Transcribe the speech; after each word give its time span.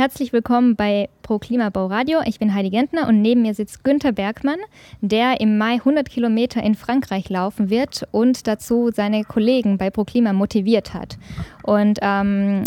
Herzlich 0.00 0.32
willkommen 0.32 0.76
bei 0.76 1.10
Pro 1.20 1.38
Klimabau 1.38 1.84
Radio. 1.84 2.20
Ich 2.24 2.38
bin 2.38 2.54
Heidi 2.54 2.70
Gentner 2.70 3.06
und 3.06 3.20
neben 3.20 3.42
mir 3.42 3.52
sitzt 3.52 3.84
Günther 3.84 4.12
Bergmann, 4.12 4.58
der 5.02 5.42
im 5.42 5.58
Mai 5.58 5.74
100 5.74 6.08
Kilometer 6.08 6.62
in 6.62 6.74
Frankreich 6.74 7.28
laufen 7.28 7.68
wird 7.68 8.08
und 8.10 8.46
dazu 8.46 8.90
seine 8.94 9.24
Kollegen 9.24 9.76
bei 9.76 9.90
Pro 9.90 10.04
Klima 10.04 10.32
motiviert 10.32 10.94
hat. 10.94 11.18
Und 11.64 11.98
ähm, 12.00 12.64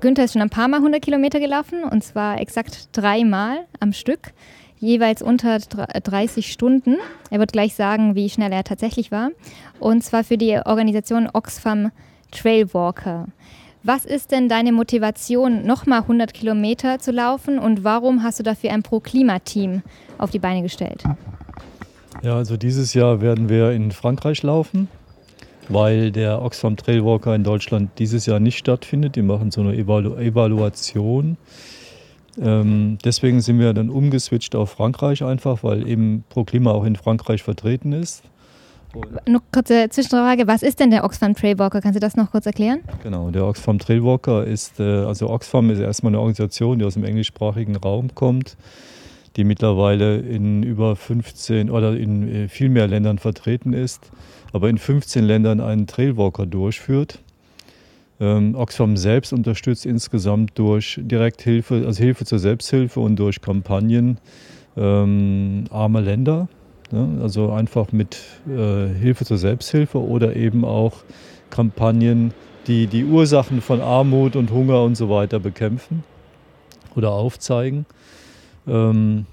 Günther 0.00 0.24
ist 0.24 0.32
schon 0.32 0.40
ein 0.40 0.48
paar 0.48 0.66
Mal 0.66 0.78
100 0.78 1.02
Kilometer 1.02 1.40
gelaufen 1.40 1.84
und 1.84 2.02
zwar 2.02 2.40
exakt 2.40 2.88
dreimal 2.92 3.66
am 3.80 3.92
Stück, 3.92 4.32
jeweils 4.78 5.20
unter 5.20 5.58
30 5.58 6.50
Stunden. 6.50 6.96
Er 7.28 7.38
wird 7.38 7.52
gleich 7.52 7.74
sagen, 7.74 8.14
wie 8.14 8.30
schnell 8.30 8.50
er 8.50 8.64
tatsächlich 8.64 9.12
war. 9.12 9.28
Und 9.78 10.02
zwar 10.02 10.24
für 10.24 10.38
die 10.38 10.58
Organisation 10.64 11.28
Oxfam 11.30 11.90
Trailwalker. 12.30 13.26
Was 13.86 14.06
ist 14.06 14.32
denn 14.32 14.48
deine 14.48 14.72
Motivation, 14.72 15.66
nochmal 15.66 16.00
100 16.00 16.32
Kilometer 16.32 17.00
zu 17.00 17.12
laufen 17.12 17.58
und 17.58 17.84
warum 17.84 18.22
hast 18.22 18.38
du 18.38 18.42
dafür 18.42 18.72
ein 18.72 18.82
Pro-Klima-Team 18.82 19.82
auf 20.16 20.30
die 20.30 20.38
Beine 20.38 20.62
gestellt? 20.62 21.04
Ja, 22.22 22.34
also 22.34 22.56
dieses 22.56 22.94
Jahr 22.94 23.20
werden 23.20 23.50
wir 23.50 23.72
in 23.72 23.92
Frankreich 23.92 24.42
laufen, 24.42 24.88
weil 25.68 26.12
der 26.12 26.40
Oxfam 26.40 26.78
Trailwalker 26.78 27.34
in 27.34 27.44
Deutschland 27.44 27.90
dieses 27.98 28.24
Jahr 28.24 28.40
nicht 28.40 28.56
stattfindet. 28.56 29.16
Die 29.16 29.22
machen 29.22 29.50
so 29.50 29.60
eine 29.60 29.76
Evalu 29.76 30.14
Evaluation. 30.14 31.36
Ähm, 32.40 32.96
deswegen 33.04 33.42
sind 33.42 33.58
wir 33.58 33.74
dann 33.74 33.90
umgeswitcht 33.90 34.56
auf 34.56 34.70
Frankreich 34.70 35.22
einfach, 35.22 35.62
weil 35.62 35.86
eben 35.86 36.24
Pro 36.30 36.44
Klima 36.44 36.70
auch 36.70 36.84
in 36.84 36.96
Frankreich 36.96 37.42
vertreten 37.42 37.92
ist. 37.92 38.22
Noch 39.26 39.42
kurze 39.52 39.88
Zwischenfrage, 39.88 40.46
was 40.46 40.62
ist 40.62 40.78
denn 40.78 40.90
der 40.90 41.04
Oxfam 41.04 41.34
Trailwalker? 41.34 41.80
Kannst 41.80 41.96
du 41.96 42.00
das 42.00 42.16
noch 42.16 42.30
kurz 42.30 42.46
erklären? 42.46 42.80
Genau, 43.02 43.30
der 43.30 43.46
Oxfam 43.46 43.78
Trailwalker 43.78 44.44
ist, 44.44 44.78
äh, 44.78 44.82
also 44.82 45.30
Oxfam 45.30 45.70
ist 45.70 45.80
erstmal 45.80 46.10
eine 46.10 46.20
Organisation, 46.20 46.78
die 46.78 46.84
aus 46.84 46.94
dem 46.94 47.04
englischsprachigen 47.04 47.76
Raum 47.76 48.14
kommt, 48.14 48.56
die 49.36 49.44
mittlerweile 49.44 50.18
in 50.18 50.62
über 50.62 50.94
15 50.94 51.70
oder 51.70 51.96
in 51.96 52.28
äh, 52.28 52.48
viel 52.48 52.68
mehr 52.68 52.86
Ländern 52.86 53.18
vertreten 53.18 53.72
ist, 53.72 54.10
aber 54.52 54.68
in 54.68 54.78
15 54.78 55.24
Ländern 55.24 55.60
einen 55.60 55.86
Trailwalker 55.86 56.46
durchführt. 56.46 57.18
Ähm, 58.20 58.54
Oxfam 58.54 58.96
selbst 58.96 59.32
unterstützt 59.32 59.86
insgesamt 59.86 60.52
durch 60.56 61.00
Direkthilfe, 61.02 61.82
also 61.84 62.02
Hilfe 62.02 62.24
zur 62.24 62.38
Selbsthilfe 62.38 63.00
und 63.00 63.16
durch 63.16 63.40
Kampagnen 63.40 64.18
ähm, 64.76 65.64
arme 65.70 66.00
Länder 66.00 66.48
Ne? 66.94 67.22
Also 67.22 67.50
einfach 67.50 67.90
mit 67.90 68.18
äh, 68.48 68.86
Hilfe 68.86 69.24
zur 69.24 69.36
Selbsthilfe 69.36 69.98
oder 69.98 70.36
eben 70.36 70.64
auch 70.64 71.02
Kampagnen, 71.50 72.32
die 72.68 72.86
die 72.86 73.04
Ursachen 73.04 73.60
von 73.60 73.80
Armut 73.80 74.36
und 74.36 74.52
Hunger 74.52 74.82
und 74.82 74.94
so 74.94 75.10
weiter 75.10 75.40
bekämpfen 75.40 76.04
oder 76.94 77.10
aufzeigen. 77.10 77.84
Ähm, 78.68 79.26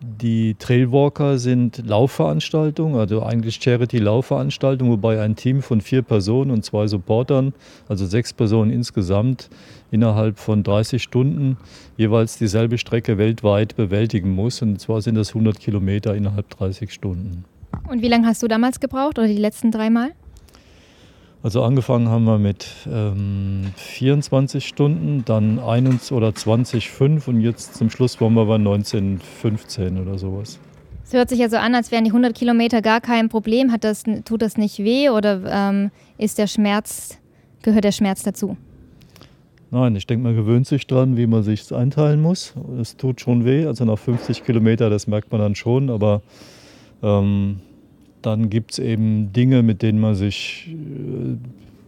die 0.00 0.54
Trailwalker 0.54 1.38
sind 1.38 1.82
Laufveranstaltungen, 1.86 2.98
also 2.98 3.22
eigentlich 3.22 3.56
Charity-Laufveranstaltungen, 3.56 4.92
wobei 4.92 5.20
ein 5.20 5.34
Team 5.34 5.62
von 5.62 5.80
vier 5.80 6.02
Personen 6.02 6.50
und 6.50 6.64
zwei 6.64 6.86
Supportern, 6.86 7.52
also 7.88 8.06
sechs 8.06 8.32
Personen 8.32 8.70
insgesamt, 8.70 9.50
innerhalb 9.90 10.38
von 10.38 10.62
30 10.62 11.02
Stunden 11.02 11.56
jeweils 11.96 12.38
dieselbe 12.38 12.78
Strecke 12.78 13.18
weltweit 13.18 13.76
bewältigen 13.76 14.30
muss. 14.34 14.62
Und 14.62 14.80
zwar 14.80 15.02
sind 15.02 15.16
das 15.16 15.30
100 15.30 15.58
Kilometer 15.58 16.14
innerhalb 16.14 16.48
30 16.50 16.92
Stunden. 16.92 17.44
Und 17.88 18.02
wie 18.02 18.08
lange 18.08 18.26
hast 18.26 18.42
du 18.42 18.48
damals 18.48 18.80
gebraucht 18.80 19.18
oder 19.18 19.26
die 19.26 19.36
letzten 19.36 19.70
dreimal? 19.70 20.12
Also 21.42 21.62
angefangen 21.62 22.08
haben 22.08 22.24
wir 22.24 22.38
mit 22.38 22.66
ähm, 22.90 23.72
24 23.76 24.66
Stunden, 24.66 25.24
dann 25.24 25.60
21 25.60 26.12
oder 26.12 26.30
20,5 26.30 27.28
und 27.28 27.40
jetzt 27.40 27.76
zum 27.76 27.90
Schluss 27.90 28.20
waren 28.20 28.34
wir 28.34 28.46
bei 28.46 28.56
19,15 28.56 30.02
oder 30.02 30.18
sowas. 30.18 30.58
Es 31.04 31.12
hört 31.12 31.28
sich 31.28 31.38
ja 31.38 31.48
so 31.48 31.56
an, 31.56 31.74
als 31.74 31.92
wären 31.92 32.04
die 32.04 32.10
100 32.10 32.34
Kilometer 32.36 32.82
gar 32.82 33.00
kein 33.00 33.28
Problem. 33.28 33.70
Hat 33.70 33.84
das, 33.84 34.02
tut 34.24 34.42
das 34.42 34.56
nicht 34.56 34.78
weh 34.80 35.10
oder 35.10 35.40
ähm, 35.46 35.90
ist 36.18 36.38
der 36.38 36.48
Schmerz, 36.48 37.18
gehört 37.62 37.84
der 37.84 37.92
Schmerz 37.92 38.24
dazu? 38.24 38.56
Nein, 39.70 39.94
ich 39.96 40.06
denke, 40.06 40.24
man 40.24 40.34
gewöhnt 40.34 40.66
sich 40.66 40.86
dran, 40.86 41.16
wie 41.16 41.26
man 41.26 41.44
sich 41.44 41.72
einteilen 41.72 42.20
muss. 42.20 42.54
Es 42.80 42.96
tut 42.96 43.20
schon 43.20 43.44
weh, 43.44 43.64
also 43.64 43.84
nach 43.84 43.98
50 43.98 44.44
Kilometer, 44.44 44.90
das 44.90 45.06
merkt 45.06 45.30
man 45.30 45.40
dann 45.40 45.54
schon, 45.54 45.88
aber 45.88 46.20
ähm, 47.02 47.60
dann 48.22 48.50
gibt 48.50 48.72
es 48.72 48.78
eben 48.78 49.32
Dinge, 49.32 49.62
mit 49.62 49.82
denen 49.82 50.00
man 50.00 50.14
sich 50.14 50.68
äh, 50.68 51.36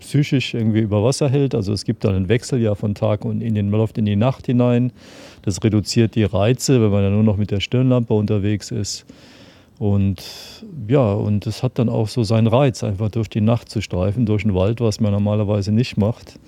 psychisch 0.00 0.54
irgendwie 0.54 0.80
über 0.80 1.04
Wasser 1.04 1.28
hält. 1.28 1.54
Also 1.54 1.72
es 1.72 1.84
gibt 1.84 2.04
dann 2.04 2.14
einen 2.14 2.28
Wechsel 2.28 2.74
von 2.74 2.94
Tag 2.94 3.24
und 3.24 3.40
in 3.40 3.54
den, 3.54 3.70
man 3.70 3.80
läuft 3.80 3.98
in 3.98 4.06
die 4.06 4.16
Nacht 4.16 4.46
hinein. 4.46 4.92
Das 5.42 5.62
reduziert 5.62 6.14
die 6.14 6.24
Reize, 6.24 6.82
wenn 6.82 6.90
man 6.90 7.02
dann 7.02 7.14
nur 7.14 7.22
noch 7.22 7.36
mit 7.36 7.50
der 7.50 7.60
Stirnlampe 7.60 8.14
unterwegs 8.14 8.70
ist. 8.70 9.06
Und 9.78 10.22
ja, 10.88 11.12
und 11.12 11.46
es 11.46 11.62
hat 11.62 11.78
dann 11.78 11.88
auch 11.88 12.08
so 12.08 12.22
seinen 12.22 12.48
Reiz, 12.48 12.84
einfach 12.84 13.10
durch 13.10 13.30
die 13.30 13.40
Nacht 13.40 13.70
zu 13.70 13.80
streifen, 13.80 14.26
durch 14.26 14.42
den 14.42 14.54
Wald, 14.54 14.80
was 14.80 15.00
man 15.00 15.12
normalerweise 15.12 15.72
nicht 15.72 15.96
macht. 15.96 16.38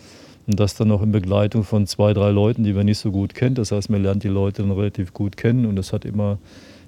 Und 0.46 0.58
das 0.58 0.74
dann 0.74 0.88
noch 0.88 1.02
in 1.02 1.12
Begleitung 1.12 1.62
von 1.62 1.86
zwei, 1.86 2.12
drei 2.12 2.30
Leuten, 2.30 2.64
die 2.64 2.72
man 2.72 2.84
nicht 2.84 2.98
so 2.98 3.10
gut 3.10 3.34
kennt. 3.34 3.58
Das 3.58 3.72
heißt, 3.72 3.90
man 3.90 4.02
lernt 4.02 4.24
die 4.24 4.28
Leute 4.28 4.62
dann 4.62 4.72
relativ 4.72 5.14
gut 5.14 5.36
kennen 5.36 5.66
und 5.66 5.76
das 5.76 5.92
hat 5.92 6.04
immer 6.04 6.38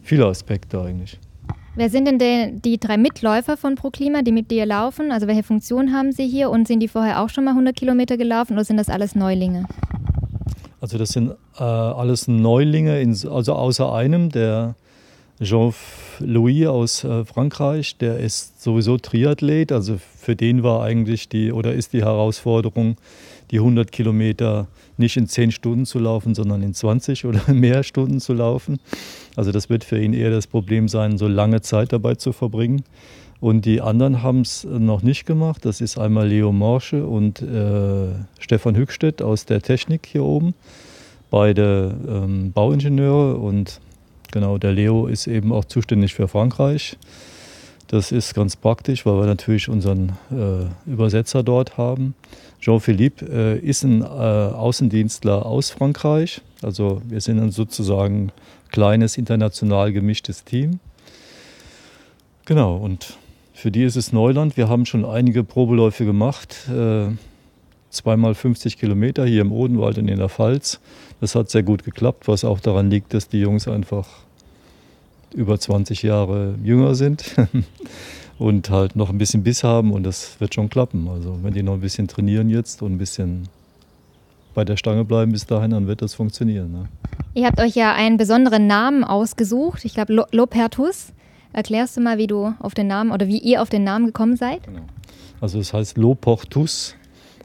viele 0.03 0.27
Aspekte 0.27 0.81
eigentlich. 0.83 1.19
Wer 1.77 1.91
sind 1.91 2.07
denn 2.07 2.19
die, 2.21 2.61
die 2.61 2.79
drei 2.79 2.97
Mitläufer 2.97 3.57
von 3.57 3.75
ProKlima, 3.75 4.23
die 4.23 4.31
mit 4.31 4.51
dir 4.53 4.65
laufen? 4.65 5.11
Also 5.11 5.27
welche 5.27 5.43
Funktion 5.43 5.93
haben 5.93 6.13
sie 6.13 6.27
hier 6.27 6.51
und 6.51 6.69
sind 6.69 6.79
die 6.81 6.89
vorher 6.89 7.21
auch 7.21 7.29
schon 7.29 7.45
mal 7.45 7.51
100 7.51 7.75
Kilometer 7.75 8.17
gelaufen 8.17 8.53
oder 8.53 8.65
sind 8.65 8.77
das 8.77 8.89
alles 8.89 9.17
Neulinge? 9.17 9.67
Also 10.81 10.99
das 10.99 11.11
sind 11.11 11.33
äh, 11.59 11.63
alles 11.63 12.29
Neulinge, 12.29 13.01
in, 13.01 13.11
also 13.29 13.55
außer 13.55 13.93
einem, 13.93 14.31
der 14.31 14.77
Jean-Louis 15.43 16.67
aus 16.69 17.03
äh, 17.03 17.25
Frankreich, 17.25 17.97
der 17.97 18.19
ist 18.19 18.63
sowieso 18.63 18.99
Triathlet, 18.99 19.73
also 19.73 19.97
für 20.17 20.37
den 20.37 20.63
war 20.63 20.85
eigentlich 20.85 21.29
die 21.29 21.51
oder 21.51 21.73
ist 21.73 21.93
die 21.93 22.03
Herausforderung, 22.03 22.97
die 23.51 23.59
100 23.59 23.93
Kilometer 23.93 24.67
nicht 24.97 25.17
in 25.17 25.27
10 25.27 25.53
Stunden 25.53 25.87
zu 25.87 25.99
laufen, 25.99 26.35
sondern 26.35 26.63
in 26.63 26.75
20 26.75 27.25
oder 27.25 27.41
mehr 27.53 27.83
Stunden 27.83 28.21
zu 28.21 28.33
laufen. 28.33 28.79
Also 29.37 29.53
das 29.53 29.69
wird 29.69 29.85
für 29.85 30.01
ihn 30.01 30.13
eher 30.13 30.31
das 30.31 30.47
Problem 30.47 30.89
sein, 30.89 31.19
so 31.19 31.29
lange 31.29 31.61
Zeit 31.61 31.93
dabei 31.93 32.15
zu 32.15 32.33
verbringen. 32.33 32.85
Und 33.41 33.67
die 33.67 33.81
anderen 33.81 34.23
haben 34.23 34.41
es 34.41 34.65
noch 34.65 35.03
nicht 35.03 35.27
gemacht. 35.27 35.65
Das 35.65 35.81
ist 35.81 35.99
einmal 35.99 36.29
Leo 36.29 36.53
Morsche 36.53 37.05
und 37.05 37.43
äh, 37.43 38.07
Stefan 38.39 38.77
Hückstedt 38.77 39.21
aus 39.21 39.45
der 39.45 39.61
Technik 39.61 40.07
hier 40.07 40.25
oben. 40.25 40.55
Beide 41.31 41.95
ähm, 42.09 42.53
Bauingenieure 42.53 43.37
und 43.37 43.81
genau, 44.33 44.57
der 44.57 44.73
Leo 44.73 45.07
ist 45.09 45.27
eben 45.27 45.53
auch 45.53 45.65
zuständig 45.67 46.15
für 46.15 46.29
Frankreich. 46.29 46.97
Das 47.95 48.11
ist 48.11 48.35
ganz 48.35 48.57
praktisch, 48.57 49.07
weil 49.07 49.21
wir 49.21 49.27
natürlich 49.27 49.69
unseren 49.69 50.19
äh, 50.29 50.91
Übersetzer 50.91 51.45
dort 51.45 51.79
haben. 51.79 52.17
Jean-Philippe 52.61 53.25
äh, 53.25 53.59
ist 53.61 53.85
ein 53.85 54.03
äh, 54.03 54.05
Außendienstler 54.05 55.47
aus 55.47 55.71
Frankreich. 55.71 56.41
Also 56.61 57.03
wir 57.09 57.21
sind 57.21 57.39
ein 57.39 57.53
sozusagen 57.53 58.33
kleines 58.73 59.17
international 59.17 59.93
gemischtes 59.93 60.43
Team. 60.43 60.81
Genau, 62.47 62.79
und 62.79 63.17
für 63.53 63.71
die 63.71 63.85
ist 63.85 63.95
es 63.95 64.13
Neuland. 64.13 64.57
Wir 64.57 64.69
haben 64.69 64.87
schon 64.87 65.05
einige 65.05 65.45
Probeläufe 65.45 66.05
gemacht. 66.05 66.69
Äh, 66.69 67.11
zweimal 67.91 68.35
50 68.35 68.77
Kilometer 68.77 69.25
hier 69.25 69.43
im 69.43 69.53
Odenwald 69.53 69.99
und 69.99 70.09
in 70.09 70.19
der 70.19 70.31
Pfalz. 70.31 70.81
Das 71.21 71.37
hat 71.37 71.49
sehr 71.49 71.63
gut 71.63 71.85
geklappt, 71.85 72.27
was 72.27 72.45
auch 72.45 72.59
daran 72.59 72.91
liegt, 72.91 73.15
dass 73.15 73.29
die 73.29 73.39
Jungs 73.39 73.69
einfach 73.69 74.09
über 75.35 75.59
20 75.59 76.03
Jahre 76.03 76.55
jünger 76.63 76.95
sind 76.95 77.35
und 78.39 78.71
halt 78.71 78.97
noch 78.97 79.11
ein 79.11 79.19
bisschen 79.19 79.43
Biss 79.43 79.65
haben 79.65 79.93
und 79.93 80.05
das 80.05 80.41
wird 80.41 80.55
schon 80.55 80.69
klappen. 80.69 81.09
Also 81.09 81.39
wenn 81.43 81.55
die 81.55 81.63
noch 81.63 81.75
ein 81.75 81.81
bisschen 81.81 82.09
trainieren 82.09 82.49
jetzt 82.51 82.83
und 82.83 82.93
ein 82.93 82.99
bisschen 82.99 83.49
bei 84.55 84.65
der 84.65 84.77
Stange 84.77 85.05
bleiben 85.05 85.33
bis 85.33 85.47
dahin, 85.47 85.73
dann 85.73 85.87
wird 85.87 86.01
das 86.01 86.15
funktionieren. 86.15 86.73
Ne? 86.73 86.89
Ihr 87.35 87.47
habt 87.47 87.61
euch 87.61 87.75
ja 87.75 87.93
einen 87.93 88.17
besonderen 88.17 88.67
Namen 88.67 89.03
ausgesucht. 89.05 89.85
Ich 89.85 89.95
glaube 89.95 90.27
Lopertus. 90.31 91.13
Erklärst 91.53 91.97
du 91.97 92.01
mal, 92.01 92.19
wie 92.19 92.27
du 92.27 92.55
auf 92.59 92.75
den 92.75 92.87
Namen 92.87 93.13
oder 93.13 93.29
wie 93.29 93.39
ihr 93.39 93.63
auf 93.63 93.71
den 93.71 93.85
Namen 93.85 94.07
gekommen 94.07 94.37
seid? 94.37 94.65
Genau. 94.65 94.81
Also 95.41 95.59
es 95.59 95.73
heißt 95.73 95.99
Loportus 95.99 96.97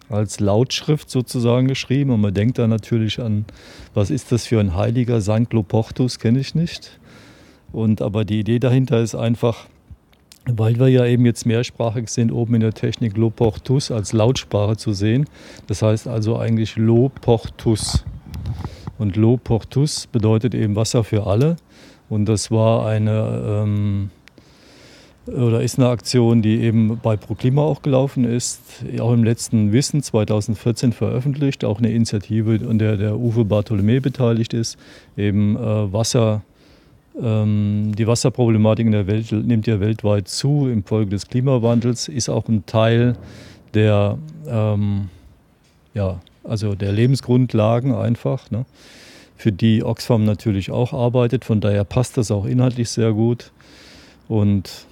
als 0.10 0.40
Lautschrift 0.40 1.10
sozusagen 1.10 1.68
geschrieben 1.68 2.12
und 2.12 2.22
man 2.22 2.34
denkt 2.34 2.58
da 2.58 2.68
natürlich 2.68 3.19
an, 3.19 3.46
was 3.94 4.10
ist 4.10 4.31
das 4.31 4.48
für 4.48 4.60
ein 4.60 4.75
Heiliger? 4.75 5.22
Sankt 5.22 5.54
Loportus 5.54 6.18
kenne 6.18 6.40
ich 6.40 6.56
nicht. 6.56 7.00
Und 7.71 8.01
aber 8.01 8.25
die 8.25 8.39
Idee 8.39 8.60
dahinter 8.60 9.00
ist 9.01 9.16
einfach, 9.16 9.68
weil 10.45 10.80
wir 10.80 10.88
ja 10.88 11.06
eben 11.06 11.25
jetzt 11.25 11.45
mehrsprachig 11.45 12.10
sind, 12.10 12.31
oben 12.31 12.56
in 12.56 12.62
der 12.62 12.74
Technik 12.74 13.18
Lo 13.18 13.30
Portus 13.30 13.92
als 13.92 14.13
Lautsprache 14.13 14.77
zu 14.77 14.94
sehen. 14.94 15.25
Das 15.68 15.81
heißt 15.81 16.07
also 16.07 16.38
eigentlich 16.38 16.75
Lo 16.75 17.10
Portus. 17.10 18.04
Und 18.98 19.16
Lo 19.16 19.38
Portus 19.38 20.07
bedeutet 20.07 20.56
eben 20.56 20.75
Wasser 20.75 21.04
für 21.04 21.27
alle. 21.27 21.57
Und 22.10 22.25
das 22.25 22.50
war 22.50 22.88
eine, 22.88 23.62
ähm, 23.63 24.10
oder 25.27 25.62
ist 25.62 25.77
eine 25.77 25.89
Aktion, 25.89 26.42
die 26.42 26.60
eben 26.62 27.00
bei 27.01 27.16
ProKlima 27.16 27.62
auch 27.62 27.81
gelaufen 27.83 28.25
ist, 28.25 28.83
auch 29.00 29.13
im 29.13 29.24
letzten 29.24 29.71
Wissen 29.71 30.01
2014 30.01 30.92
veröffentlicht, 30.92 31.63
auch 31.63 31.77
eine 31.77 31.92
Initiative, 31.92 32.68
an 32.68 32.80
der 32.80 32.98
der 32.98 33.18
Uwe 33.18 33.45
Bartholomä 33.45 34.00
beteiligt 34.00 34.54
ist, 34.54 34.77
eben 35.16 35.56
äh, 35.56 35.94
Wasser. 35.94 36.42
Ähm, 37.22 37.94
die 37.98 38.08
Wasserproblematik 38.08 38.86
in 38.86 38.92
der 38.92 39.08
Welt 39.08 39.32
nimmt 39.32 39.68
ja 39.68 39.80
weltweit 39.80 40.28
zu 40.28 40.68
infolge 40.68 41.12
des 41.12 41.28
Klimawandels, 41.28 42.08
ist 42.08 42.30
auch 42.30 42.48
ein 42.48 42.66
Teil 42.66 43.16
der, 43.74 44.18
ähm, 44.48 45.10
ja, 45.94 46.20
also 46.44 46.76
der 46.76 46.92
Lebensgrundlagen 46.92 47.94
einfach, 47.94 48.50
ne, 48.52 48.66
für 49.36 49.52
die 49.52 49.84
Oxfam 49.84 50.26
natürlich 50.26 50.72
auch 50.72 50.94
arbeitet. 50.94 51.46
Von 51.46 51.62
daher 51.62 51.84
passt 51.84 52.18
das 52.18 52.32
auch 52.32 52.46
inhaltlich 52.46 52.90
sehr 52.90 53.14
gut. 53.14 53.52
Und 54.28 54.88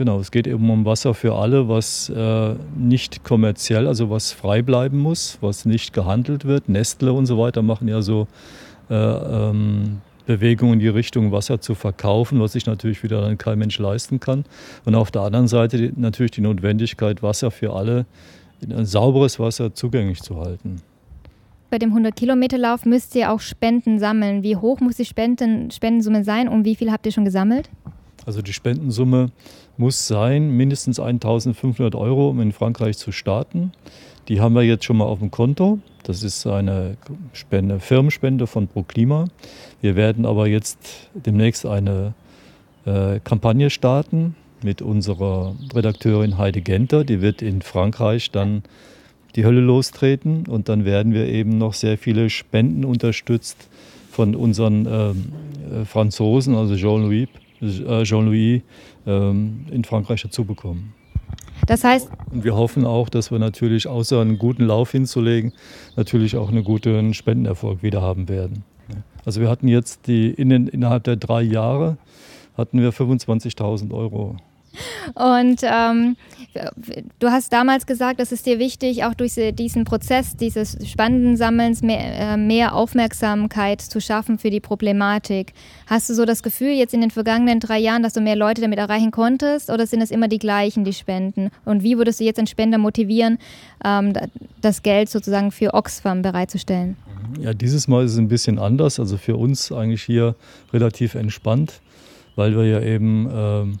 Genau, 0.00 0.18
es 0.18 0.30
geht 0.30 0.46
eben 0.46 0.70
um 0.70 0.86
Wasser 0.86 1.12
für 1.12 1.34
alle, 1.34 1.68
was 1.68 2.08
äh, 2.08 2.54
nicht 2.74 3.22
kommerziell, 3.22 3.86
also 3.86 4.08
was 4.08 4.32
frei 4.32 4.62
bleiben 4.62 4.98
muss, 4.98 5.36
was 5.42 5.66
nicht 5.66 5.92
gehandelt 5.92 6.46
wird. 6.46 6.70
Nestle 6.70 7.12
und 7.12 7.26
so 7.26 7.36
weiter 7.36 7.60
machen 7.60 7.86
ja 7.86 8.00
so 8.00 8.26
äh, 8.88 8.94
ähm, 8.94 10.00
Bewegungen 10.26 10.74
in 10.74 10.78
die 10.80 10.88
Richtung, 10.88 11.32
Wasser 11.32 11.60
zu 11.60 11.74
verkaufen, 11.74 12.40
was 12.40 12.52
sich 12.52 12.66
natürlich 12.66 13.02
wieder 13.02 13.20
dann 13.20 13.38
kein 13.38 13.58
Mensch 13.58 13.78
leisten 13.78 14.20
kann. 14.20 14.44
Und 14.84 14.94
auf 14.94 15.10
der 15.10 15.22
anderen 15.22 15.48
Seite 15.48 15.92
natürlich 15.96 16.32
die 16.32 16.40
Notwendigkeit, 16.40 17.22
Wasser 17.22 17.50
für 17.50 17.72
alle, 17.72 18.06
sauberes 18.82 19.38
Wasser 19.38 19.74
zugänglich 19.74 20.22
zu 20.22 20.36
halten. 20.36 20.82
Bei 21.70 21.78
dem 21.78 21.94
100-Kilometer-Lauf 21.94 22.84
müsst 22.84 23.14
ihr 23.14 23.30
auch 23.30 23.40
Spenden 23.40 23.98
sammeln. 23.98 24.42
Wie 24.42 24.56
hoch 24.56 24.80
muss 24.80 24.96
die 24.96 25.04
Spenden, 25.04 25.70
Spendensumme 25.70 26.24
sein 26.24 26.48
und 26.48 26.64
wie 26.64 26.74
viel 26.74 26.90
habt 26.90 27.06
ihr 27.06 27.12
schon 27.12 27.24
gesammelt? 27.24 27.70
Also 28.26 28.42
die 28.42 28.52
Spendensumme 28.52 29.30
muss 29.76 30.06
sein, 30.06 30.50
mindestens 30.56 31.00
1500 31.00 31.94
Euro, 31.94 32.28
um 32.28 32.40
in 32.40 32.52
Frankreich 32.52 32.98
zu 32.98 33.12
starten. 33.12 33.72
Die 34.28 34.40
haben 34.40 34.54
wir 34.54 34.62
jetzt 34.62 34.84
schon 34.84 34.98
mal 34.98 35.06
auf 35.06 35.18
dem 35.18 35.30
Konto. 35.30 35.78
Das 36.02 36.22
ist 36.22 36.46
eine 36.46 36.96
Spende, 37.32 37.80
Firmenspende 37.80 38.46
von 38.46 38.68
ProKlima. 38.68 39.26
Wir 39.80 39.96
werden 39.96 40.26
aber 40.26 40.46
jetzt 40.46 40.78
demnächst 41.14 41.66
eine 41.66 42.14
äh, 42.84 43.20
Kampagne 43.20 43.70
starten 43.70 44.36
mit 44.62 44.82
unserer 44.82 45.54
Redakteurin 45.74 46.38
Heide 46.38 46.60
Genter. 46.60 47.04
Die 47.04 47.22
wird 47.22 47.42
in 47.42 47.62
Frankreich 47.62 48.30
dann 48.30 48.62
die 49.36 49.44
Hölle 49.44 49.60
lostreten 49.60 50.46
und 50.46 50.68
dann 50.68 50.84
werden 50.84 51.12
wir 51.12 51.26
eben 51.26 51.56
noch 51.58 51.74
sehr 51.74 51.96
viele 51.98 52.30
Spenden 52.30 52.84
unterstützt 52.84 53.68
von 54.10 54.34
unseren 54.34 54.86
ähm, 54.86 55.32
äh, 55.72 55.84
Franzosen, 55.84 56.54
also 56.54 56.76
Jean-Louis 56.76 57.28
Jean-Louis 57.60 58.62
ähm, 59.06 59.66
in 59.70 59.84
Frankreich 59.84 60.22
dazu 60.22 60.44
bekommen. 60.44 60.94
Das 61.66 61.84
heißt. 61.84 62.10
Und 62.30 62.44
wir 62.44 62.56
hoffen 62.56 62.84
auch, 62.84 63.08
dass 63.08 63.30
wir 63.30 63.38
natürlich 63.38 63.86
außer 63.86 64.20
einen 64.20 64.38
guten 64.38 64.64
Lauf 64.64 64.92
hinzulegen, 64.92 65.52
natürlich 65.96 66.36
auch 66.36 66.48
einen 66.48 66.64
guten 66.64 67.14
Spendenerfolg 67.14 67.82
wieder 67.82 68.02
haben 68.02 68.28
werden. 68.28 68.64
Also 69.24 69.40
wir 69.40 69.48
hatten 69.48 69.68
jetzt 69.68 70.06
die 70.06 70.30
in 70.30 70.48
den, 70.48 70.66
innerhalb 70.66 71.04
der 71.04 71.16
drei 71.16 71.42
Jahre 71.42 71.98
hatten 72.56 72.80
wir 72.80 72.92
25.000 72.92 73.92
Euro 73.92 74.36
und 75.14 75.60
ähm, 75.62 76.16
du 77.18 77.28
hast 77.28 77.52
damals 77.52 77.86
gesagt, 77.86 78.20
es 78.20 78.32
ist 78.32 78.46
dir 78.46 78.58
wichtig, 78.58 79.04
auch 79.04 79.14
durch 79.14 79.34
diesen 79.54 79.84
Prozess 79.84 80.36
dieses 80.36 80.76
Spendensammelns 80.88 81.82
mehr, 81.82 82.00
äh, 82.00 82.36
mehr 82.36 82.74
Aufmerksamkeit 82.74 83.80
zu 83.80 84.00
schaffen 84.00 84.38
für 84.38 84.50
die 84.50 84.60
Problematik. 84.60 85.52
Hast 85.86 86.08
du 86.08 86.14
so 86.14 86.24
das 86.24 86.42
Gefühl 86.42 86.70
jetzt 86.70 86.94
in 86.94 87.00
den 87.00 87.10
vergangenen 87.10 87.60
drei 87.60 87.78
Jahren, 87.78 88.02
dass 88.02 88.12
du 88.12 88.20
mehr 88.20 88.36
Leute 88.36 88.60
damit 88.60 88.78
erreichen 88.78 89.10
konntest 89.10 89.70
oder 89.70 89.86
sind 89.86 90.00
es 90.00 90.10
immer 90.10 90.28
die 90.28 90.38
gleichen, 90.38 90.84
die 90.84 90.92
spenden? 90.92 91.50
Und 91.64 91.82
wie 91.82 91.96
würdest 91.96 92.20
du 92.20 92.24
jetzt 92.24 92.38
einen 92.38 92.46
Spender 92.46 92.78
motivieren, 92.78 93.38
ähm, 93.84 94.12
das 94.60 94.82
Geld 94.82 95.08
sozusagen 95.08 95.50
für 95.52 95.74
Oxfam 95.74 96.22
bereitzustellen? 96.22 96.96
Ja, 97.40 97.54
dieses 97.54 97.86
Mal 97.86 98.04
ist 98.04 98.12
es 98.12 98.18
ein 98.18 98.28
bisschen 98.28 98.58
anders. 98.58 98.98
Also 98.98 99.16
für 99.16 99.36
uns 99.36 99.70
eigentlich 99.70 100.02
hier 100.02 100.34
relativ 100.72 101.14
entspannt, 101.14 101.80
weil 102.36 102.56
wir 102.56 102.66
ja 102.66 102.80
eben... 102.80 103.28
Ähm, 103.32 103.78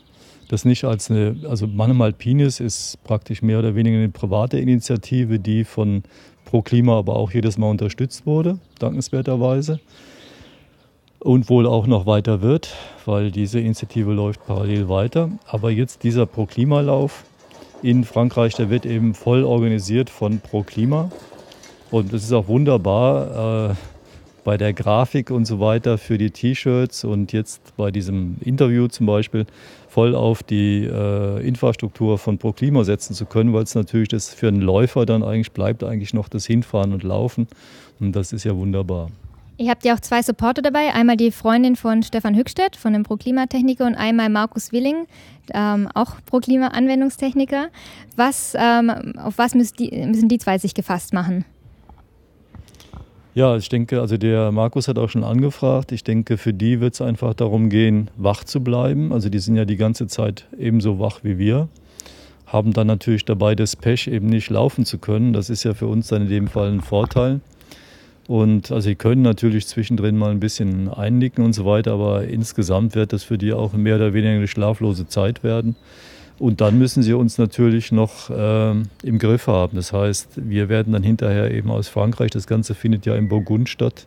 das 0.50 0.64
nicht 0.64 0.82
als 0.84 1.10
eine, 1.10 1.36
also 1.48 1.68
Mannem 1.68 2.02
Alpinis 2.02 2.58
ist 2.58 2.98
praktisch 3.04 3.40
mehr 3.40 3.60
oder 3.60 3.76
weniger 3.76 3.98
eine 3.98 4.08
private 4.08 4.58
Initiative, 4.58 5.38
die 5.38 5.62
von 5.62 6.02
Pro 6.44 6.60
Klima 6.60 6.98
aber 6.98 7.14
auch 7.14 7.30
jedes 7.30 7.56
Mal 7.56 7.70
unterstützt 7.70 8.26
wurde, 8.26 8.58
dankenswerterweise. 8.80 9.78
Und 11.20 11.48
wohl 11.50 11.66
auch 11.66 11.86
noch 11.86 12.06
weiter 12.06 12.42
wird, 12.42 12.74
weil 13.04 13.30
diese 13.30 13.60
Initiative 13.60 14.12
läuft 14.12 14.44
parallel 14.44 14.88
weiter. 14.88 15.30
Aber 15.46 15.70
jetzt 15.70 16.02
dieser 16.02 16.26
Pro 16.26 16.46
Klima-Lauf 16.46 17.24
in 17.82 18.02
Frankreich, 18.04 18.54
der 18.54 18.70
wird 18.70 18.86
eben 18.86 19.14
voll 19.14 19.44
organisiert 19.44 20.10
von 20.10 20.40
Pro 20.40 20.62
Klima. 20.62 21.12
Und 21.92 22.12
das 22.12 22.24
ist 22.24 22.32
auch 22.32 22.48
wunderbar. 22.48 23.76
Bei 24.44 24.56
der 24.56 24.72
Grafik 24.72 25.30
und 25.30 25.44
so 25.44 25.60
weiter 25.60 25.98
für 25.98 26.16
die 26.16 26.30
T-Shirts 26.30 27.04
und 27.04 27.32
jetzt 27.32 27.76
bei 27.76 27.90
diesem 27.90 28.36
Interview 28.40 28.88
zum 28.88 29.06
Beispiel 29.06 29.46
voll 29.88 30.14
auf 30.14 30.42
die 30.42 30.84
äh, 30.84 31.46
Infrastruktur 31.46 32.18
von 32.18 32.38
ProKlima 32.38 32.84
setzen 32.84 33.14
zu 33.14 33.26
können, 33.26 33.52
weil 33.52 33.64
es 33.64 33.74
natürlich 33.74 34.08
das 34.08 34.32
für 34.32 34.48
einen 34.48 34.62
Läufer 34.62 35.04
dann 35.04 35.22
eigentlich 35.22 35.52
bleibt, 35.52 35.84
eigentlich 35.84 36.14
noch 36.14 36.28
das 36.28 36.46
Hinfahren 36.46 36.92
und 36.92 37.02
Laufen. 37.02 37.48
Und 37.98 38.16
das 38.16 38.32
ist 38.32 38.44
ja 38.44 38.56
wunderbar. 38.56 39.10
Ihr 39.60 39.68
habt 39.68 39.84
ja 39.84 39.94
auch 39.94 40.00
zwei 40.00 40.22
Supporter 40.22 40.62
dabei. 40.62 40.94
Einmal 40.94 41.18
die 41.18 41.30
Freundin 41.30 41.76
von 41.76 42.02
Stefan 42.02 42.34
Hückstedt, 42.34 42.76
von 42.76 42.94
dem 42.94 43.02
ProKlima-Techniker, 43.02 43.84
und 43.84 43.94
einmal 43.94 44.30
Markus 44.30 44.72
Willing, 44.72 45.06
ähm, 45.52 45.86
auch 45.92 46.16
ProKlima-Anwendungstechniker. 46.24 47.68
Was, 48.16 48.54
ähm, 48.58 48.90
auf 49.18 49.36
was 49.36 49.54
müssen 49.54 49.76
die, 49.76 49.90
müssen 50.06 50.30
die 50.30 50.38
zwei 50.38 50.56
sich 50.56 50.72
gefasst 50.72 51.12
machen? 51.12 51.44
Ja, 53.32 53.56
ich 53.56 53.68
denke, 53.68 54.00
also 54.00 54.16
der 54.16 54.50
Markus 54.50 54.88
hat 54.88 54.98
auch 54.98 55.08
schon 55.08 55.22
angefragt. 55.22 55.92
Ich 55.92 56.02
denke, 56.02 56.36
für 56.36 56.52
die 56.52 56.80
wird 56.80 56.94
es 56.94 57.00
einfach 57.00 57.32
darum 57.32 57.70
gehen, 57.70 58.10
wach 58.16 58.42
zu 58.42 58.60
bleiben. 58.60 59.12
Also 59.12 59.28
die 59.28 59.38
sind 59.38 59.54
ja 59.54 59.64
die 59.64 59.76
ganze 59.76 60.08
Zeit 60.08 60.48
ebenso 60.58 60.98
wach 60.98 61.20
wie 61.22 61.38
wir. 61.38 61.68
Haben 62.46 62.72
dann 62.72 62.88
natürlich 62.88 63.24
dabei 63.24 63.54
das 63.54 63.76
Pech, 63.76 64.08
eben 64.08 64.26
nicht 64.26 64.50
laufen 64.50 64.84
zu 64.84 64.98
können. 64.98 65.32
Das 65.32 65.48
ist 65.48 65.62
ja 65.62 65.74
für 65.74 65.86
uns 65.86 66.08
dann 66.08 66.22
in 66.22 66.28
dem 66.28 66.48
Fall 66.48 66.72
ein 66.72 66.80
Vorteil. 66.80 67.40
Und 68.26 68.72
also 68.72 68.88
sie 68.88 68.96
können 68.96 69.22
natürlich 69.22 69.68
zwischendrin 69.68 70.16
mal 70.16 70.32
ein 70.32 70.40
bisschen 70.40 70.88
einnicken 70.88 71.44
und 71.44 71.52
so 71.52 71.64
weiter, 71.64 71.92
aber 71.92 72.24
insgesamt 72.24 72.96
wird 72.96 73.12
das 73.12 73.22
für 73.22 73.38
die 73.38 73.52
auch 73.52 73.72
mehr 73.74 73.96
oder 73.96 74.12
weniger 74.12 74.34
eine 74.34 74.48
schlaflose 74.48 75.06
Zeit 75.06 75.44
werden. 75.44 75.76
Und 76.40 76.62
dann 76.62 76.78
müssen 76.78 77.02
sie 77.02 77.12
uns 77.12 77.36
natürlich 77.36 77.92
noch 77.92 78.30
äh, 78.30 78.70
im 78.70 79.18
Griff 79.18 79.46
haben. 79.46 79.76
Das 79.76 79.92
heißt, 79.92 80.30
wir 80.36 80.70
werden 80.70 80.94
dann 80.94 81.02
hinterher 81.02 81.50
eben 81.50 81.70
aus 81.70 81.88
Frankreich, 81.88 82.30
das 82.30 82.46
Ganze 82.46 82.74
findet 82.74 83.04
ja 83.04 83.14
in 83.14 83.28
Burgund 83.28 83.68
statt, 83.68 84.06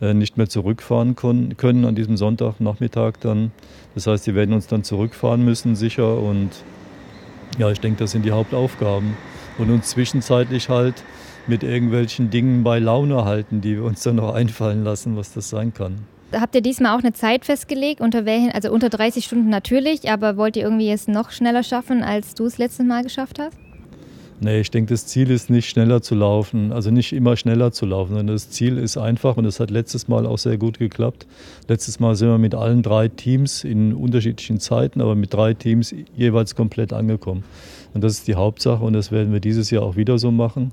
äh, 0.00 0.14
nicht 0.14 0.38
mehr 0.38 0.48
zurückfahren 0.48 1.14
können 1.14 1.84
an 1.84 1.94
diesem 1.94 2.16
Sonntagnachmittag 2.16 3.18
dann. 3.20 3.52
Das 3.94 4.06
heißt, 4.06 4.24
sie 4.24 4.34
werden 4.34 4.54
uns 4.54 4.66
dann 4.66 4.82
zurückfahren 4.82 5.44
müssen, 5.44 5.76
sicher. 5.76 6.18
Und 6.18 6.48
ja, 7.58 7.70
ich 7.70 7.80
denke, 7.80 7.98
das 7.98 8.12
sind 8.12 8.24
die 8.24 8.32
Hauptaufgaben. 8.32 9.14
Und 9.58 9.70
uns 9.70 9.90
zwischenzeitlich 9.90 10.70
halt 10.70 11.04
mit 11.46 11.62
irgendwelchen 11.62 12.30
Dingen 12.30 12.64
bei 12.64 12.78
Laune 12.78 13.26
halten, 13.26 13.60
die 13.60 13.76
wir 13.76 13.84
uns 13.84 14.02
dann 14.02 14.16
noch 14.16 14.32
einfallen 14.32 14.84
lassen, 14.84 15.18
was 15.18 15.34
das 15.34 15.50
sein 15.50 15.74
kann. 15.74 15.96
Habt 16.32 16.54
ihr 16.54 16.60
diesmal 16.60 16.94
auch 16.94 17.02
eine 17.02 17.14
Zeit 17.14 17.46
festgelegt, 17.46 18.02
unter 18.02 18.26
welchen, 18.26 18.50
also 18.50 18.70
unter 18.70 18.90
30 18.90 19.24
Stunden 19.24 19.48
natürlich, 19.48 20.10
aber 20.10 20.36
wollt 20.36 20.56
ihr 20.56 20.64
irgendwie 20.64 20.90
es 20.90 21.08
noch 21.08 21.30
schneller 21.30 21.62
schaffen, 21.62 22.02
als 22.02 22.34
du 22.34 22.44
es 22.44 22.58
letztes 22.58 22.84
Mal 22.84 23.02
geschafft 23.02 23.38
hast? 23.38 23.56
Nee, 24.40 24.60
ich 24.60 24.70
denke, 24.70 24.92
das 24.92 25.06
Ziel 25.06 25.30
ist 25.30 25.50
nicht 25.50 25.68
schneller 25.68 26.00
zu 26.00 26.14
laufen, 26.14 26.70
also 26.70 26.92
nicht 26.92 27.12
immer 27.12 27.36
schneller 27.36 27.72
zu 27.72 27.86
laufen, 27.86 28.10
sondern 28.10 28.28
das 28.28 28.50
Ziel 28.50 28.78
ist 28.78 28.96
einfach, 28.96 29.36
und 29.36 29.44
das 29.44 29.58
hat 29.58 29.70
letztes 29.70 30.06
Mal 30.06 30.26
auch 30.26 30.38
sehr 30.38 30.58
gut 30.58 30.78
geklappt. 30.78 31.26
Letztes 31.66 31.98
Mal 31.98 32.14
sind 32.14 32.28
wir 32.28 32.38
mit 32.38 32.54
allen 32.54 32.82
drei 32.82 33.08
Teams 33.08 33.64
in 33.64 33.94
unterschiedlichen 33.94 34.60
Zeiten, 34.60 35.00
aber 35.00 35.16
mit 35.16 35.34
drei 35.34 35.54
Teams 35.54 35.92
jeweils 36.14 36.54
komplett 36.54 36.92
angekommen. 36.92 37.42
Und 37.94 38.04
das 38.04 38.12
ist 38.12 38.28
die 38.28 38.36
Hauptsache 38.36 38.84
und 38.84 38.92
das 38.92 39.10
werden 39.10 39.32
wir 39.32 39.40
dieses 39.40 39.70
Jahr 39.70 39.82
auch 39.82 39.96
wieder 39.96 40.18
so 40.18 40.30
machen. 40.30 40.72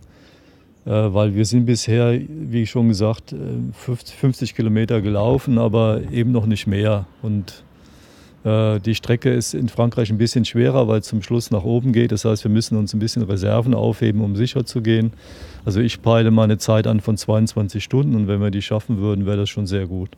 Äh, 0.85 0.89
weil 0.91 1.33
wir 1.33 1.45
sind 1.45 1.65
bisher, 1.65 2.19
wie 2.27 2.67
schon 2.67 2.89
gesagt, 2.89 3.35
50 3.73 4.51
äh, 4.51 4.53
Kilometer 4.53 5.01
gelaufen, 5.01 5.57
aber 5.57 6.01
eben 6.11 6.31
noch 6.31 6.45
nicht 6.45 6.67
mehr. 6.67 7.05
Und 7.23 7.63
äh, 8.43 8.79
die 8.79 8.93
Strecke 8.93 9.33
ist 9.33 9.55
in 9.55 9.67
Frankreich 9.67 10.11
ein 10.11 10.19
bisschen 10.19 10.45
schwerer, 10.45 10.87
weil 10.87 10.99
es 10.99 11.07
zum 11.07 11.23
Schluss 11.23 11.49
nach 11.49 11.63
oben 11.63 11.91
geht. 11.91 12.11
Das 12.11 12.23
heißt, 12.23 12.43
wir 12.43 12.51
müssen 12.51 12.77
uns 12.77 12.93
ein 12.93 12.99
bisschen 12.99 13.23
Reserven 13.23 13.73
aufheben, 13.73 14.21
um 14.21 14.35
sicher 14.35 14.65
zu 14.65 14.81
gehen. 14.81 15.13
Also 15.65 15.79
ich 15.79 16.03
peile 16.03 16.29
mal 16.29 16.43
eine 16.43 16.59
Zeit 16.59 16.85
an 16.85 16.99
von 16.99 17.17
22 17.17 17.83
Stunden 17.83 18.15
und 18.15 18.27
wenn 18.27 18.39
wir 18.39 18.51
die 18.51 18.61
schaffen 18.61 18.99
würden, 18.99 19.25
wäre 19.25 19.37
das 19.37 19.49
schon 19.49 19.65
sehr 19.65 19.87
gut. 19.87 20.11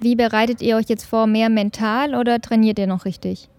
Wie 0.00 0.16
bereitet 0.16 0.62
ihr 0.62 0.76
euch 0.76 0.86
jetzt 0.88 1.04
vor, 1.04 1.26
mehr 1.26 1.50
mental 1.50 2.14
oder 2.14 2.40
trainiert 2.40 2.78
ihr 2.78 2.86
noch 2.86 3.04
richtig? 3.04 3.50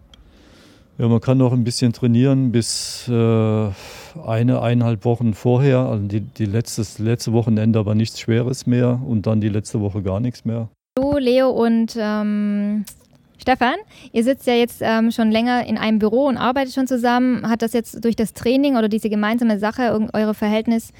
Ja, 0.99 1.07
man 1.07 1.21
kann 1.21 1.37
noch 1.37 1.53
ein 1.53 1.63
bisschen 1.63 1.93
trainieren 1.93 2.51
bis 2.51 3.07
äh, 3.07 3.11
eine, 3.11 4.61
eineinhalb 4.61 5.05
Wochen 5.05 5.35
vorher. 5.35 5.79
Also 5.79 6.07
die, 6.07 6.21
die 6.21 6.45
letztes, 6.45 6.97
letzte 6.97 7.33
Wochenende 7.33 7.77
aber 7.77 7.93
nichts 7.93 8.19
Schweres 8.19 8.65
mehr 8.65 8.99
und 9.05 9.27
dann 9.27 9.39
die 9.39 9.49
letzte 9.49 9.79
Woche 9.79 10.01
gar 10.01 10.19
nichts 10.19 10.43
mehr. 10.43 10.69
Du, 10.95 11.19
Leo 11.19 11.51
und 11.51 11.95
ähm, 11.99 12.83
Stefan, 13.37 13.75
ihr 14.11 14.23
sitzt 14.23 14.47
ja 14.47 14.53
jetzt 14.53 14.79
ähm, 14.81 15.11
schon 15.11 15.29
länger 15.29 15.67
in 15.67 15.77
einem 15.77 15.99
Büro 15.99 16.25
und 16.25 16.37
arbeitet 16.37 16.73
schon 16.73 16.87
zusammen. 16.87 17.47
Hat 17.47 17.61
das 17.61 17.73
jetzt 17.73 18.03
durch 18.03 18.15
das 18.15 18.33
Training 18.33 18.75
oder 18.75 18.89
diese 18.89 19.11
gemeinsame 19.11 19.59
Sache 19.59 20.09
eure 20.13 20.33
Verhältnis 20.33 20.93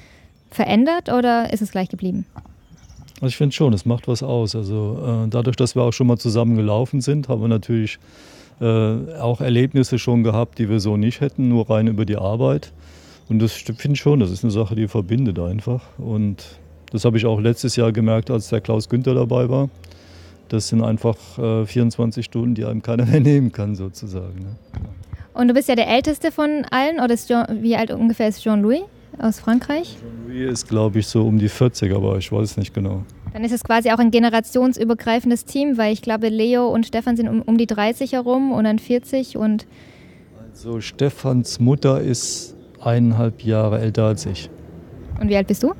verändert 0.48 1.08
oder 1.08 1.52
ist 1.52 1.60
es 1.60 1.72
gleich 1.72 1.88
geblieben? 1.88 2.24
Also 3.16 3.26
ich 3.26 3.36
finde 3.36 3.52
schon, 3.52 3.72
es 3.72 3.84
macht 3.84 4.06
was 4.06 4.22
aus. 4.22 4.54
Also 4.54 5.24
äh, 5.24 5.28
dadurch, 5.28 5.56
dass 5.56 5.74
wir 5.74 5.82
auch 5.82 5.92
schon 5.92 6.06
mal 6.06 6.18
zusammen 6.18 6.54
gelaufen 6.54 7.00
sind, 7.00 7.28
haben 7.28 7.40
wir 7.40 7.48
natürlich 7.48 7.98
äh, 8.60 9.14
auch 9.18 9.40
Erlebnisse 9.40 9.98
schon 9.98 10.22
gehabt, 10.22 10.58
die 10.58 10.68
wir 10.68 10.80
so 10.80 10.96
nicht 10.96 11.20
hätten, 11.20 11.48
nur 11.48 11.70
rein 11.70 11.86
über 11.86 12.04
die 12.04 12.16
Arbeit. 12.16 12.72
Und 13.28 13.40
das 13.40 13.52
finde 13.52 13.92
ich 13.92 14.00
schon, 14.00 14.20
das 14.20 14.30
ist 14.30 14.42
eine 14.42 14.50
Sache, 14.50 14.74
die 14.74 14.88
verbindet 14.88 15.38
einfach. 15.38 15.82
Und 15.98 16.44
das 16.90 17.04
habe 17.04 17.18
ich 17.18 17.26
auch 17.26 17.40
letztes 17.40 17.76
Jahr 17.76 17.92
gemerkt, 17.92 18.30
als 18.30 18.48
der 18.48 18.60
Klaus 18.60 18.88
Günther 18.88 19.14
dabei 19.14 19.48
war. 19.48 19.68
Das 20.48 20.68
sind 20.68 20.82
einfach 20.82 21.16
äh, 21.38 21.66
24 21.66 22.24
Stunden, 22.24 22.54
die 22.54 22.64
einem 22.64 22.82
keiner 22.82 23.04
mehr 23.06 23.20
nehmen 23.20 23.52
kann, 23.52 23.74
sozusagen. 23.74 24.38
Ne? 24.40 24.56
Und 25.34 25.48
du 25.48 25.54
bist 25.54 25.68
ja 25.68 25.74
der 25.74 25.88
Älteste 25.88 26.32
von 26.32 26.64
allen, 26.70 27.00
oder 27.00 27.14
Jean, 27.16 27.62
wie 27.62 27.76
alt 27.76 27.90
ungefähr 27.90 28.28
ist 28.28 28.42
Jean-Louis 28.42 28.80
aus 29.18 29.40
Frankreich? 29.40 29.96
Jean-Louis 30.00 30.50
ist, 30.52 30.68
glaube 30.68 30.98
ich, 30.98 31.06
so 31.06 31.26
um 31.26 31.38
die 31.38 31.48
40, 31.48 31.94
aber 31.94 32.16
ich 32.16 32.32
weiß 32.32 32.52
es 32.52 32.56
nicht 32.56 32.72
genau. 32.72 33.04
Dann 33.32 33.44
ist 33.44 33.52
es 33.52 33.64
quasi 33.64 33.90
auch 33.90 33.98
ein 33.98 34.10
generationsübergreifendes 34.10 35.44
Team, 35.44 35.76
weil 35.76 35.92
ich 35.92 36.02
glaube, 36.02 36.28
Leo 36.28 36.68
und 36.68 36.86
Stefan 36.86 37.16
sind 37.16 37.28
um, 37.28 37.42
um 37.42 37.58
die 37.58 37.66
30 37.66 38.12
herum 38.12 38.52
und 38.52 38.64
dann 38.64 38.78
40 38.78 39.36
und. 39.36 39.66
Also 40.50 40.80
Stefans 40.80 41.60
Mutter 41.60 42.00
ist 42.00 42.56
eineinhalb 42.80 43.44
Jahre 43.44 43.80
älter 43.80 44.04
als 44.04 44.26
ich. 44.26 44.50
Und 45.20 45.28
wie 45.28 45.36
alt 45.36 45.46
bist 45.46 45.62
du? 45.62 45.72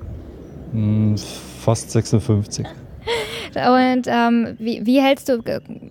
Hm, 0.73 1.17
fast 1.61 1.91
56. 1.91 2.67
Und 3.55 4.03
ähm, 4.07 4.57
wie, 4.59 4.85
wie, 4.85 5.01
hältst, 5.01 5.29
du, 5.31 5.43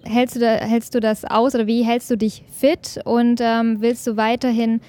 hältst, 0.03 0.35
du, 0.35 0.47
hältst 0.47 0.93
du 0.93 0.99
das 0.99 1.25
aus 1.25 1.55
oder 1.55 1.65
wie 1.65 1.83
hältst 1.83 2.09
du 2.11 2.15
dich 2.15 2.43
fit 2.51 2.99
und 3.03 3.41
ähm, 3.41 3.77
willst 3.79 4.05
du 4.05 4.15
weiterhin 4.15 4.79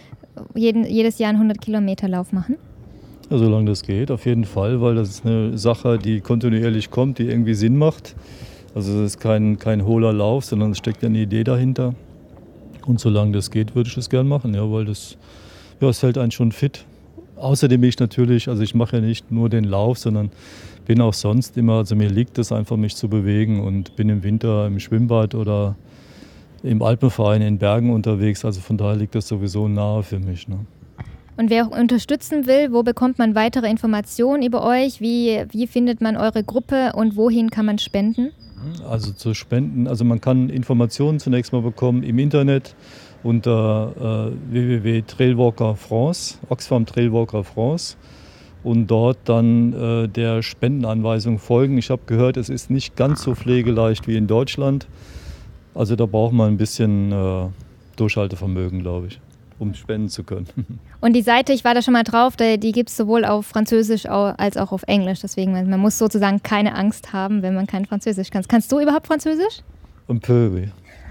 jeden, 0.55 0.85
jedes 0.85 1.19
Jahr 1.19 1.31
einen 1.31 1.39
100 1.39 1.61
Kilometer 1.61 2.09
Lauf 2.09 2.31
machen? 2.31 2.57
Ja, 3.31 3.37
solange 3.37 3.67
das 3.67 3.83
geht, 3.83 4.11
auf 4.11 4.25
jeden 4.25 4.45
Fall, 4.45 4.81
weil 4.81 4.95
das 4.95 5.11
ist 5.11 5.27
eine 5.27 5.59
Sache, 5.59 5.99
die 5.99 6.23
kontinuierlich 6.23 6.91
kommt, 6.91 7.19
die 7.19 7.25
irgendwie 7.25 7.53
Sinn 7.53 7.77
macht. 7.77 8.17
Also 8.75 9.01
es 9.01 9.15
ist 9.15 9.21
kein, 9.21 9.59
kein 9.59 9.85
hohler 9.85 10.15
Lauf, 10.15 10.47
sondern 10.47 10.71
es 10.71 10.79
steckt 10.79 11.05
eine 11.05 11.19
Idee 11.19 11.45
dahinter. 11.45 11.95
Und 12.87 13.01
solange 13.01 13.33
das 13.33 13.51
geht, 13.51 13.75
würde 13.75 13.89
ich 13.89 13.95
das 13.95 14.09
gern 14.09 14.29
machen, 14.29 14.55
ja, 14.55 14.71
weil 14.71 14.87
das, 14.87 15.19
ja, 15.79 15.91
es 15.91 16.03
hält 16.03 16.17
einen 16.17 16.31
schon 16.31 16.53
fit. 16.53 16.87
Außerdem 17.37 17.83
bin 17.83 17.91
ich 17.91 17.99
natürlich, 17.99 18.49
also 18.49 18.63
ich 18.63 18.75
mache 18.75 18.97
ja 18.97 19.03
nicht 19.03 19.31
nur 19.31 19.51
den 19.51 19.65
Lauf, 19.65 19.99
sondern 19.99 20.31
bin 20.87 21.03
auch 21.03 21.13
sonst 21.13 21.59
immer, 21.59 21.75
also 21.75 21.97
mir 21.97 22.09
liegt 22.09 22.39
es 22.39 22.51
einfach, 22.51 22.79
mich 22.79 22.97
zu 22.97 23.11
bewegen 23.11 23.61
und 23.61 23.95
bin 23.95 24.09
im 24.09 24.23
Winter 24.23 24.67
im 24.67 24.81
Schwimmbad 24.81 25.35
oder 25.35 25.77
im 26.63 26.81
Alpenverein 26.81 27.43
in 27.43 27.59
Bergen 27.59 27.91
unterwegs. 27.91 28.47
Also 28.47 28.63
von 28.63 28.79
daher 28.79 28.97
liegt 28.97 29.15
das 29.15 29.29
sowieso 29.29 29.69
nahe 29.69 30.03
für 30.03 30.19
mich. 30.19 30.49
Ne? 30.49 30.61
Und 31.39 31.51
wer 31.51 31.69
auch 31.69 31.71
unterstützen 31.71 32.49
will, 32.49 32.73
wo 32.73 32.83
bekommt 32.83 33.21
man 33.21 33.37
weitere 33.37 33.71
Informationen 33.71 34.43
über 34.43 34.67
euch? 34.67 35.01
Wie, 35.01 35.45
wie 35.53 35.69
findet 35.69 36.01
man 36.01 36.17
eure 36.17 36.43
Gruppe 36.43 36.93
und 36.95 37.17
wohin 37.17 37.51
kann 37.51 37.65
man 37.65 37.79
spenden? 37.79 38.33
Also 38.91 39.13
zu 39.13 39.35
spenden, 39.35 39.87
also 39.87 40.05
man 40.05 40.21
kann 40.21 40.51
Informationen 40.51 41.21
zunächst 41.21 41.53
mal 41.53 41.63
bekommen 41.63 42.03
im 42.03 42.19
Internet 42.19 42.75
unter 43.23 44.33
äh, 44.51 44.53
www.trailwalker 44.53 45.77
France, 45.77 46.39
Oxfam 46.49 46.87
Trailwalker 46.87 47.45
France 47.45 47.97
und 48.65 48.89
dort 48.89 49.19
dann 49.25 49.73
äh, 49.75 50.09
der 50.09 50.43
Spendenanweisung 50.43 51.39
folgen. 51.39 51.79
Ich 51.79 51.91
habe 51.91 52.03
gehört, 52.07 52.37
es 52.37 52.49
ist 52.49 52.69
nicht 52.69 52.97
ganz 52.97 53.23
so 53.23 53.37
pflegeleicht 53.37 54.09
wie 54.09 54.17
in 54.17 54.27
Deutschland. 54.27 54.89
Also 55.73 55.95
da 55.95 56.07
braucht 56.07 56.33
man 56.33 56.49
ein 56.49 56.57
bisschen 56.57 57.13
äh, 57.13 57.47
Durchhaltevermögen, 57.95 58.81
glaube 58.81 59.07
ich, 59.07 59.21
um 59.59 59.75
spenden 59.75 60.09
zu 60.09 60.25
können. 60.25 60.47
Und 61.01 61.15
die 61.15 61.23
Seite, 61.23 61.53
ich 61.53 61.65
war 61.65 61.75
da 61.75 61.83
schon 61.83 61.95
mal 61.95 62.05
drauf, 62.05 62.37
die 62.37 62.73
gibt 62.73 62.91
es 62.91 62.97
sowohl 62.97 63.25
auf 63.25 63.47
Französisch 63.47 64.07
als 64.07 64.57
auch 64.57 64.73
auf 64.73 64.83
Englisch. 64.87 65.21
Deswegen, 65.21 65.53
man 65.53 65.81
muss 65.81 65.99
sozusagen 65.99 66.43
keine 66.43 66.75
Angst 66.75 67.13
haben, 67.13 67.43
wenn 67.43 67.55
man 67.55 67.67
kein 67.67 67.87
Französisch 67.87 68.31
kann. 68.31 68.43
Kannst 68.47 68.71
du 68.73 68.81
überhaupt 68.81 69.07
Französisch? 69.07 69.63
Un 70.09 70.21
peu, 70.21 70.51
oui. 70.53 70.69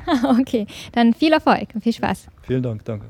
okay, 0.39 0.65
dann 0.93 1.13
viel 1.13 1.33
Erfolg 1.33 1.69
und 1.73 1.83
viel 1.83 1.93
Spaß. 1.93 2.27
Vielen 2.43 2.63
Dank, 2.63 2.83
danke. 2.85 3.07